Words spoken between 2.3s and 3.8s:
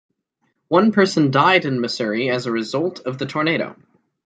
as a result of the tornado.